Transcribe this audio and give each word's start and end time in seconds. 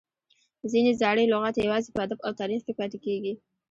ځینې 0.71 0.91
زاړي 1.01 1.23
لغات 1.31 1.55
یوازي 1.57 1.89
په 1.93 1.99
ادب 2.05 2.19
او 2.25 2.31
تاریخ 2.41 2.59
کښي 2.63 2.73
پاته 2.79 2.97
کیږي. 3.05 3.33